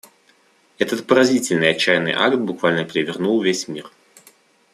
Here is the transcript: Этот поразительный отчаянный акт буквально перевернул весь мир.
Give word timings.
Этот 0.79 1.05
поразительный 1.05 1.69
отчаянный 1.69 2.13
акт 2.13 2.37
буквально 2.39 2.85
перевернул 2.85 3.39
весь 3.43 3.67
мир. 3.67 3.91